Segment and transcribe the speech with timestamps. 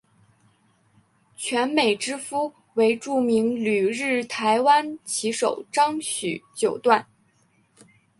[1.35, 7.05] 泉美之夫为著名旅日台湾棋手张栩九段。